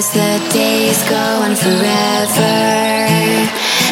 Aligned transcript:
As 0.00 0.08
the 0.12 0.48
days 0.50 1.02
go 1.10 1.24
on 1.44 1.54
forever, 1.54 2.56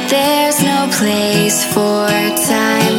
there's 0.08 0.62
no 0.62 0.88
place 0.90 1.66
for 1.66 2.08
time. 2.48 2.97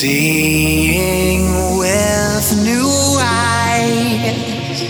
Seeing 0.00 1.44
with 1.76 2.46
new 2.64 2.88
eyes, 3.20 4.80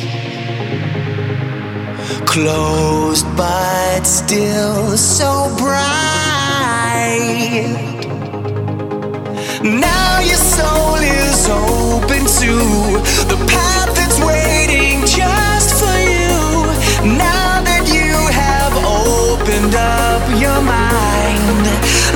closed 2.24 3.26
but 3.36 4.06
still 4.06 4.96
so 4.96 5.52
bright. 5.58 6.46
Now 9.64 10.20
your 10.20 10.38
soul 10.38 10.94
is 11.02 11.48
open 11.48 12.24
to 12.38 12.54
the 13.26 13.38
path 13.50 13.90
that's 13.96 14.20
waiting 14.20 15.00
just 15.06 15.74
for 15.80 15.98
you. 16.06 16.38
Now 17.18 17.60
that 17.66 17.90
you 17.90 18.14
have 18.30 18.74
opened 18.78 19.74
up 19.74 20.22
your 20.40 20.60
mind 20.62 21.66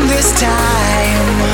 this 0.08 0.30
time, 0.40 1.53